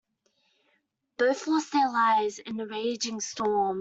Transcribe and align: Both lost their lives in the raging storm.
Both 1.19 1.45
lost 1.45 1.73
their 1.73 1.87
lives 1.87 2.39
in 2.39 2.57
the 2.57 2.65
raging 2.65 3.21
storm. 3.21 3.69